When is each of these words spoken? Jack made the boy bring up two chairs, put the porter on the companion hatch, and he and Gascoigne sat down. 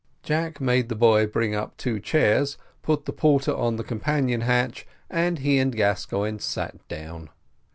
Jack 0.23 0.59
made 0.59 0.89
the 0.89 0.95
boy 0.95 1.27
bring 1.27 1.53
up 1.53 1.77
two 1.77 1.99
chairs, 1.99 2.57
put 2.81 3.05
the 3.05 3.13
porter 3.13 3.53
on 3.55 3.75
the 3.75 3.83
companion 3.83 4.41
hatch, 4.41 4.87
and 5.11 5.37
he 5.37 5.59
and 5.59 5.75
Gascoigne 5.75 6.39
sat 6.39 6.75
down. 6.87 7.29